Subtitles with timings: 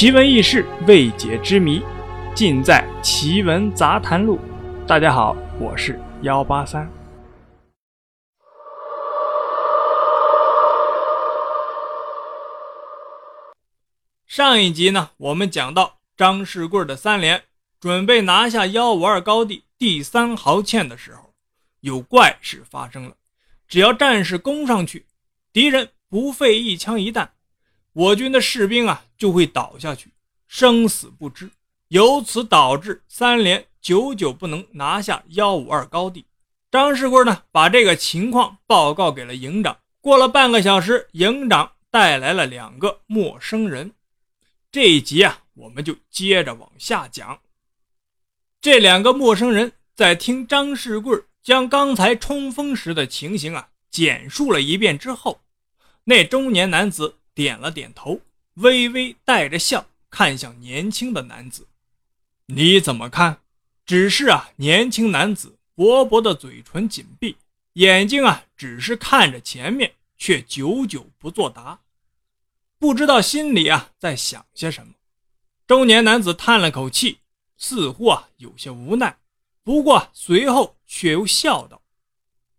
[0.00, 1.82] 奇闻异事、未解之谜，
[2.34, 4.38] 尽在《奇闻杂谈录》。
[4.86, 6.90] 大家好，我是幺八三。
[14.26, 17.42] 上一集呢，我们讲到张世贵的三连
[17.78, 21.34] 准备拿下幺五二高地第三壕堑的时候，
[21.80, 23.14] 有怪事发生了。
[23.68, 25.04] 只要战士攻上去，
[25.52, 27.34] 敌人不费一枪一弹，
[27.92, 30.10] 我军的士兵啊就会倒下去，
[30.46, 31.50] 生死不知。
[31.88, 36.24] 由此导致三连久久不能拿下幺五二高地。
[36.70, 39.76] 张世贵呢，把这个情况报告给了营长。
[40.00, 43.92] 过了半个小时，营长带来了两个陌生人。
[44.70, 47.40] 这一集啊，我们就接着往下讲。
[48.60, 55.40] 这两个陌生人在听张世贵将刚才冲锋时的情形啊简述了一遍之后，
[56.04, 58.20] 那中年男子点了点头，
[58.54, 61.66] 微微带着笑看向年轻的男子
[62.46, 63.40] ：“你怎么看？”
[63.86, 67.36] 只是啊，年轻男子薄薄的嘴唇紧闭，
[67.72, 71.80] 眼睛啊只是看着前面，却久久不作答。
[72.78, 74.92] 不知道心里啊在想些什么，
[75.66, 77.18] 中年男子叹了口气，
[77.56, 79.18] 似乎啊有些无奈，
[79.64, 81.82] 不过随后却又笑道：“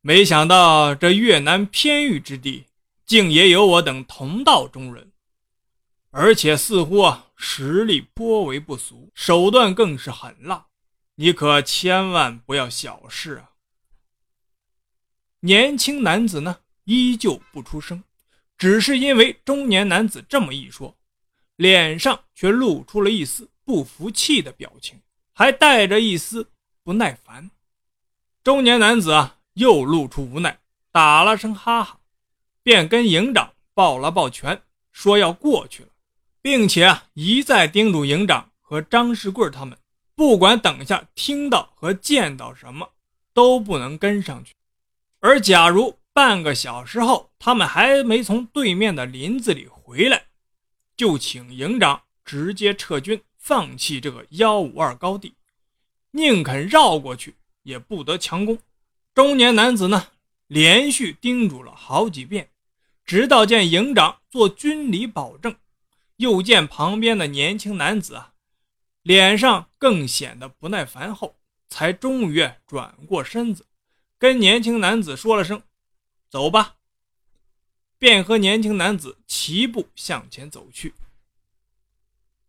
[0.00, 2.64] 没想到这越南偏域之地，
[3.08, 5.10] 竟也有我等同道中人，
[6.10, 10.66] 而且似乎啊实力颇为不俗，手段更是狠辣，
[11.14, 13.52] 你可千万不要小视啊！”
[15.40, 18.04] 年轻男子呢依旧不出声。
[18.58, 20.94] 只是因为中年男子这么一说，
[21.56, 25.00] 脸上却露出了一丝不服气的表情，
[25.32, 26.50] 还带着一丝
[26.82, 27.50] 不耐烦。
[28.44, 30.58] 中年男子啊，又露出无奈，
[30.90, 31.97] 打了声哈哈，
[32.68, 34.60] 便跟营长抱了抱拳，
[34.92, 35.88] 说要过去了，
[36.42, 39.78] 并且啊，一再叮嘱营长和张世贵他们，
[40.14, 42.90] 不管等下听到和见到什么，
[43.32, 44.52] 都不能跟上去。
[45.20, 45.96] 而假如……
[46.10, 50.24] 半个小时后，他们还没从对面的林子里回来，
[50.96, 55.32] 就请营长直接撤军，放弃这个幺五二高地，
[56.10, 58.58] 宁肯绕过去，也不得强攻。
[59.14, 60.08] 中年男子呢，
[60.48, 62.48] 连续叮嘱了好几遍，
[63.08, 65.56] 直到见营长做军礼保证，
[66.16, 68.34] 又见旁边的年轻男子啊，
[69.00, 71.34] 脸上更显得不耐烦后，
[71.70, 73.64] 才终于转过身子，
[74.18, 75.62] 跟年轻男子说了声。
[76.28, 76.74] 走吧，
[77.96, 80.92] 便和年轻男子齐步向前走去。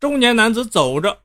[0.00, 1.22] 中年男子走着，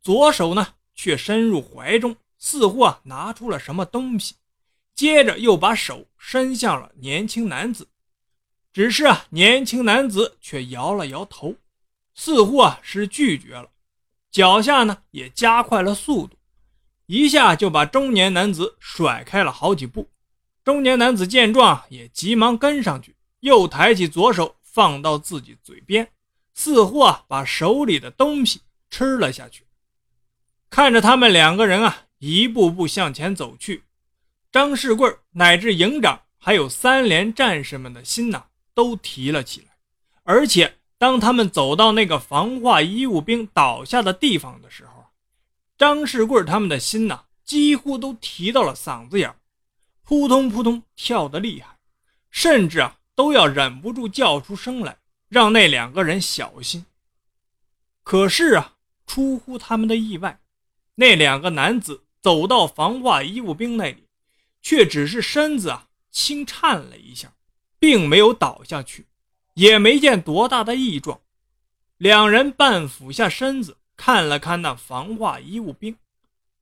[0.00, 4.36] 左手呢却伸入怀中，似乎啊拿出了什么东西，
[4.94, 7.86] 接着又把手伸向了年轻男子。
[8.74, 11.54] 只是啊，年轻男子却摇了摇头，
[12.12, 13.70] 似乎啊是拒绝了，
[14.32, 16.36] 脚下呢也加快了速度，
[17.06, 20.10] 一下就把中年男子甩开了好几步。
[20.64, 26.10] 中年男子见状，也急忙跟上去，又抬起左手放到自己嘴边，
[26.52, 29.64] 似乎啊把手里的东西吃了下去。
[30.68, 33.84] 看着他们两个人啊一步步向前走去，
[34.50, 39.68] 张世贵乃至营长还有三连战士们的心呐都提了起来。
[40.22, 45.06] 而且当他们走到那个防化医务兵倒下的地方的时候，
[45.76, 49.34] 张世贵他们的心呐几乎都提到了嗓子眼
[50.02, 51.78] 扑通扑通跳得厉害，
[52.30, 54.98] 甚至啊都要忍不住叫出声来，
[55.28, 56.86] 让那两个人小心。
[58.02, 58.74] 可是啊，
[59.06, 60.40] 出乎他们的意外，
[60.94, 64.04] 那两个男子走到防化医务兵那里，
[64.62, 67.32] 却只是身子啊轻颤了一下，
[67.84, 69.04] 并没有倒下去，
[69.52, 71.20] 也没见多大的异状。
[71.98, 75.94] 两人半俯下身子看了看那防化医务兵，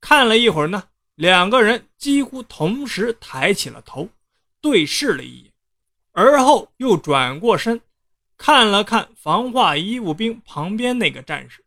[0.01, 0.83] 看了一会儿呢。
[1.15, 4.09] 两个人几乎同时抬起了头，
[4.59, 5.53] 对视了一眼，
[6.11, 7.79] 而后又转过身，
[8.35, 11.63] 看了看防化医务兵旁边那个战士，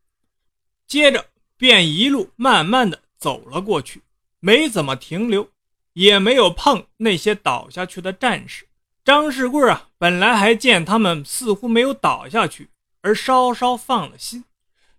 [0.86, 1.24] 接着
[1.56, 4.02] 便一路慢慢的走了过去，
[4.38, 5.48] 没怎么停留，
[5.94, 8.66] 也没有碰那些倒下去的战士。
[9.06, 12.68] 张世贵啊，本来还见他们似乎没有倒下去，
[13.02, 14.44] 而稍稍放了心，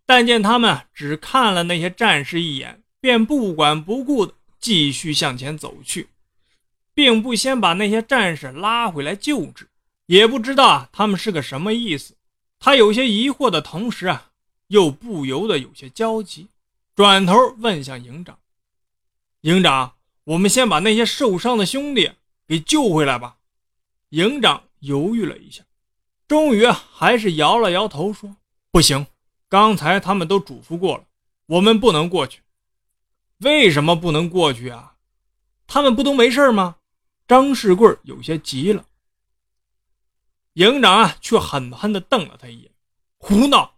[0.06, 4.34] 但见他们只看了那些战士一眼，便不管不顾的。
[4.60, 6.08] 继续向前走去，
[6.94, 9.70] 并不先把那些战士拉回来救治，
[10.08, 12.16] 也不知道啊他们是个什么意思。
[12.60, 14.32] 他有些疑惑的同时啊，
[14.68, 16.48] 又不由得有些焦急，
[16.96, 18.40] 转头问向营长
[19.42, 19.94] ：“营长，
[20.24, 22.12] 我们先把那些受伤的兄弟
[22.48, 23.37] 给救回来吧。”
[24.10, 25.64] 营长犹豫了一下，
[26.28, 28.38] 终于还是摇了摇头说
[28.72, 29.06] ：“不行，
[29.50, 31.06] 刚才他们都嘱咐过了，
[31.48, 32.42] 我们不能过去。
[33.40, 34.96] 为什么不能过去啊？
[35.68, 36.78] 他们不都没事吗？
[37.28, 38.86] 张世贵有些急了。
[40.54, 42.72] 营长啊，却狠狠地瞪了他一眼
[43.20, 43.76] ：“胡闹！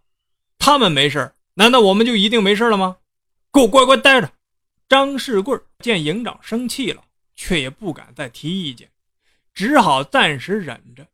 [0.58, 2.98] 他们没事，难道我们就一定没事了吗？
[3.52, 4.32] 给我乖乖待着！”
[4.88, 7.04] 张世贵见营长生气了，
[7.34, 8.90] 却也不敢再提意见，
[9.54, 11.06] 只好暂时忍着。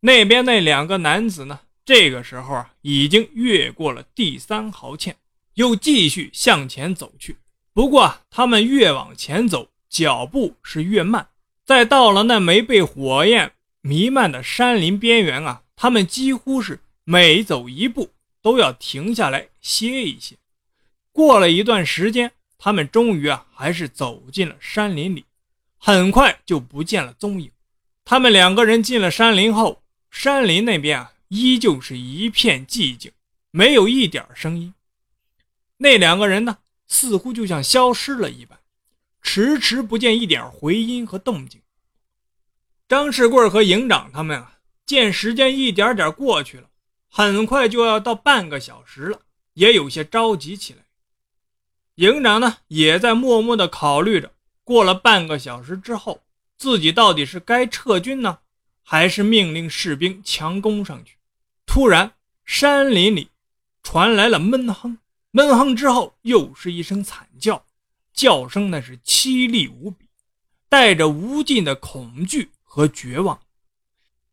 [0.00, 1.60] 那边那两个男子呢？
[1.84, 5.14] 这个时候啊，已经越过了第三壕堑，
[5.54, 7.36] 又继续向前走去。
[7.72, 11.28] 不过，他们越往前走，脚步是越慢。
[11.64, 18.10] 再到了那没被火焰弥漫的山林边缘啊，他们几乎是每走一步
[18.40, 20.36] 都要停下来歇一歇。
[21.10, 25.24] 过了一段时间，他们终于啊，还是走进了山林里，
[25.84, 27.50] 很快就不见了踪影。
[28.04, 29.82] 他们两个人进了山林后，
[30.12, 33.10] 山林那边啊，依旧是一片寂静，
[33.50, 34.72] 没有一点声音。
[35.78, 36.58] 那两个人呢？
[36.86, 38.60] 似乎就像消失了一般，
[39.22, 41.60] 迟迟不见一点回音和动静。
[42.86, 46.68] 张世贵和营长他们啊，见时间一点点过去了，
[47.08, 49.22] 很快就要到半个小时了，
[49.54, 50.84] 也有些着急起来。
[51.96, 54.32] 营长呢，也在默默地考虑着，
[54.64, 56.22] 过了半个小时之后，
[56.56, 58.38] 自己到底是该撤军呢，
[58.82, 61.16] 还是命令士兵强攻上去？
[61.66, 62.12] 突然，
[62.44, 63.30] 山林里
[63.82, 64.98] 传来了闷哼。
[65.32, 67.64] 闷哼之后，又是一声惨叫，
[68.12, 70.06] 叫声那是凄厉无比，
[70.68, 73.40] 带着无尽的恐惧和绝望。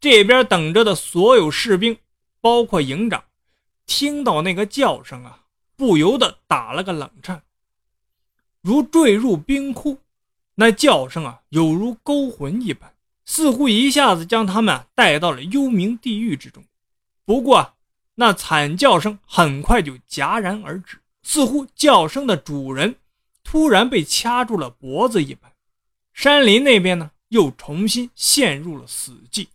[0.02, 1.98] 这边等着的所有士兵，
[2.42, 3.24] 包括营长，
[3.86, 5.46] 听到那个叫声啊，
[5.76, 7.44] 不由得打了个冷颤，
[8.62, 9.98] 如坠入冰窟。
[10.60, 16.62] 那叫声啊，有如勾魂一般，似乎一下子将他们带到了幽冥地狱之中。
[17.24, 17.78] 不过，
[18.16, 22.98] 那惨叫声很快就戛然而止，似乎叫声的主人
[23.42, 25.50] 突然被掐住了脖子一般。
[26.12, 29.48] 山林那边呢，又重新陷入了死寂。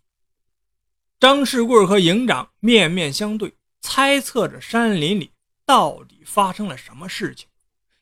[1.21, 3.53] 张世贵和营长面面相对，
[3.83, 5.31] 猜测着山林里
[5.67, 7.47] 到底发生了什么事情，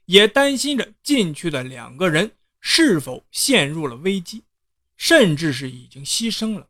[0.04, 2.30] 也担心着进去的两个人
[2.62, 4.44] 是否陷入了危机，
[4.96, 6.68] 甚至是已经牺牲了。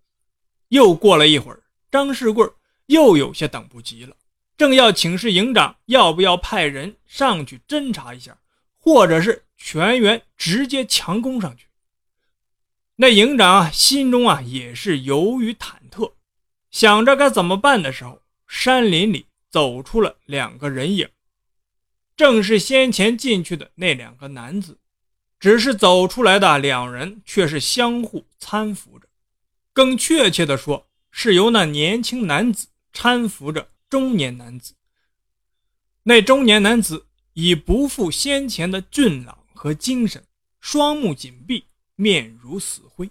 [0.71, 2.45] 又过了一会儿，张世贵。
[2.87, 4.15] 又有些等不及了，
[4.59, 8.37] 正要请示营长要不要派人上去侦查一下，
[8.77, 11.69] 或者是全员直接强攻上去。
[12.97, 16.13] 那营长啊，心中啊也是犹豫忐忑，
[16.71, 21.09] 想着该怎么办的时候，山林里走出了两个人影，
[22.15, 24.79] 正是先前进去的那两个男子，
[25.43, 29.09] 只是走出来的两人却是相互搀扶着，
[29.73, 32.69] 更确切的说，是由那年轻男子。
[32.93, 34.75] 搀扶着中年男子，
[36.05, 40.23] 那中年男子已不复先前的俊朗和精神，
[40.61, 41.65] 双目紧闭，
[41.97, 43.11] 面如死灰。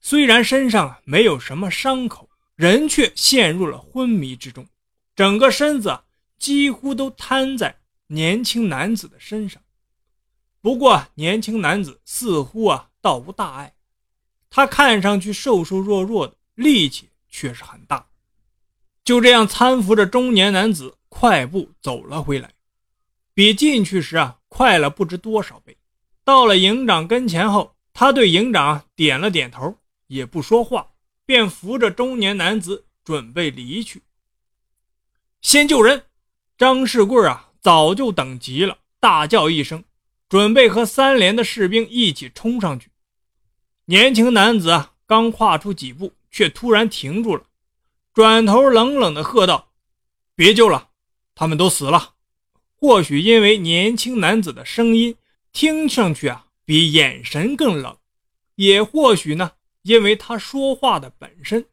[0.00, 4.64] 虽然身上没有什么伤口，人却陷入了昏迷之中，
[5.16, 5.98] 整个身子
[6.38, 7.74] 几乎都瘫在
[8.06, 9.60] 年轻男子的身上。
[10.64, 13.74] 不过，年轻男子似乎啊倒无大碍，
[14.48, 18.06] 他看上去瘦瘦弱弱的，力气却是很大。
[19.04, 22.54] 就这样搀扶着中年男子快步走了回来，
[23.34, 25.76] 比进去时啊快了不知多少倍。
[26.24, 30.92] 到了营长跟前后，他对营长点了点头，也不说话，
[31.26, 34.02] 便扶着中年男子准备离去。
[35.42, 36.06] 先救人！
[36.56, 39.84] 张世贵啊早就等急了，大叫一声，
[40.28, 42.90] 准备和三连的士兵一起冲上去。
[43.86, 47.44] 年轻男子啊刚跨出几步，却突然停住了。
[48.12, 49.72] 转头冷冷地喝道
[50.34, 50.90] ：“别救了，
[51.34, 52.14] 他们都死了。”
[52.76, 55.16] 或许因为年轻男子的声音
[55.52, 57.96] 听上去啊比眼神更冷，
[58.56, 59.52] 也或许呢，
[59.82, 61.66] 因为他说话的本身，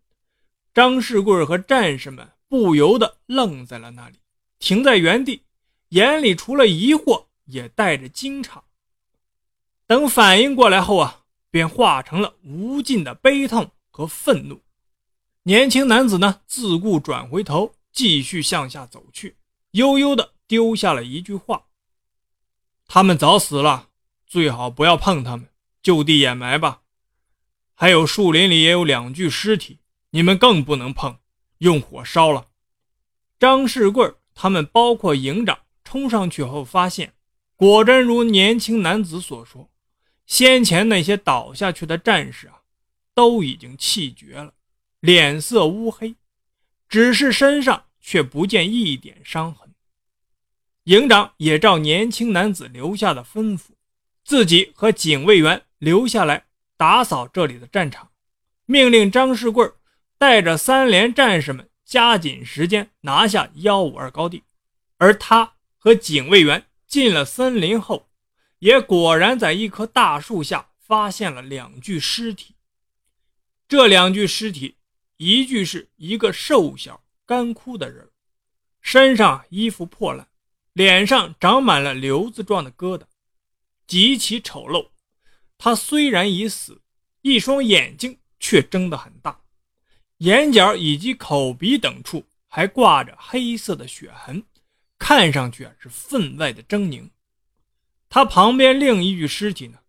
[0.74, 4.16] 张世贵和战士们不由得愣在了那里，
[4.60, 5.44] 停在原地，
[5.90, 8.62] 眼里除了疑惑，也带着惊诧。
[9.86, 14.62] 等反应过来后啊，便化成了无尽的悲痛和愤怒。
[15.44, 19.38] 年轻男子呢，自顾转回头，继续向下走去，
[19.72, 21.66] 悠悠地丢下了一句话
[22.88, 23.90] ：“他们早死了，
[24.26, 25.50] 最好不要碰他们，
[25.82, 26.82] 就地掩埋吧。
[27.74, 29.80] 还有树林里也有两具尸体，
[30.12, 31.18] 你们更不能碰，
[31.58, 32.48] 用火烧了。”
[33.40, 37.16] 张世贵他们，包括营长，冲上去后发现，
[37.62, 39.70] 果真如年轻男子所说，
[40.26, 42.62] 先前那些倒下去的战士啊，
[43.14, 44.56] 都已经气绝了。
[45.00, 46.16] 脸色乌黑，
[46.90, 49.70] 只是身上却不见一点伤痕。
[50.86, 53.66] 营长也照年轻男子留下的吩咐，
[54.24, 58.10] 自己和警卫员留下来打扫这里的战场，
[58.66, 59.72] 命令张世贵
[60.18, 64.42] 带着三连战士们加紧时间拿下幺五二高地。
[64.98, 68.10] 而他和警卫员进了森林后，
[68.60, 72.56] 也果然在一棵大树下发现了两具尸体。
[73.70, 74.76] 这两具尸体，
[75.16, 78.10] 一具是一个瘦小干枯的人，
[78.82, 80.28] 身上衣服破烂。
[80.74, 83.04] 脸上长满了瘤子状的疙瘩，
[83.88, 84.90] 极其丑陋。
[85.58, 86.82] 他虽然已死，
[87.22, 89.40] 一双眼睛却睁得很大，
[90.18, 94.44] 眼角以及口鼻等处还挂着黑色的血痕，
[95.02, 97.10] 看上去啊是分外的狰狞。
[98.08, 99.80] 他旁边另一具尸体呢，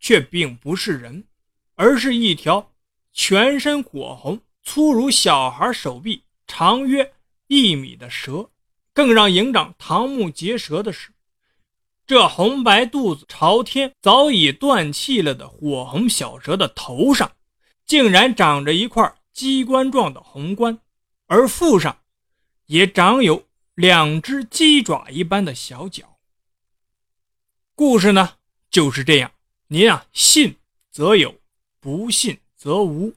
[0.00, 1.28] 却并不是人，
[1.76, 2.72] 而是一条
[3.12, 7.12] 全身火红、粗如小孩手臂、长约
[7.46, 8.50] 一米的蛇。
[8.92, 11.12] 更让营长瞠目结舌的是，
[12.04, 17.30] 这红白肚子朝天、早已断气了的火红小蛇的头上，
[17.86, 20.80] 竟然长着一块鸡冠状的红冠，
[21.28, 21.96] 而腹上
[22.66, 23.46] 也长有
[23.78, 26.18] 两只鸡爪一般的小脚。
[27.76, 29.30] 故事呢就是这样，
[29.68, 30.56] 您啊信
[30.90, 31.36] 则有，
[31.78, 33.14] 不信则无。